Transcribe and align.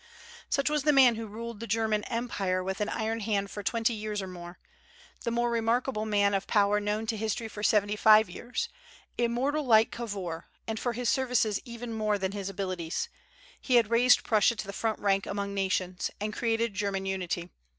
Such 0.49 0.67
was 0.67 0.81
the 0.81 0.91
man 0.91 1.13
who 1.13 1.27
ruled 1.27 1.59
the 1.59 1.67
German 1.67 2.03
empire 2.05 2.63
with 2.63 2.81
an 2.81 2.89
iron 2.89 3.19
hand 3.19 3.51
for 3.51 3.61
twenty 3.61 3.93
years 3.93 4.19
or 4.19 4.25
more, 4.25 4.57
the 5.25 5.29
most 5.29 5.51
remarkable 5.51 6.07
man 6.07 6.33
of 6.33 6.47
power 6.47 6.79
known 6.79 7.05
to 7.05 7.15
history 7.15 7.47
for 7.47 7.61
seventy 7.61 7.95
five 7.95 8.27
years; 8.27 8.67
immortal 9.19 9.63
like 9.63 9.91
Cavour, 9.91 10.47
and 10.65 10.79
for 10.79 10.93
his 10.93 11.07
services 11.07 11.59
even 11.65 11.93
more 11.93 12.17
than 12.17 12.31
his 12.31 12.49
abilities. 12.49 13.09
He 13.61 13.75
had 13.75 13.91
raised 13.91 14.23
Prussia 14.23 14.55
to 14.55 14.65
the 14.65 14.73
front 14.73 14.97
rank 14.99 15.27
among 15.27 15.53
nations, 15.53 16.09
and 16.19 16.33
created 16.33 16.73
German 16.73 17.05
unity. 17.05 17.51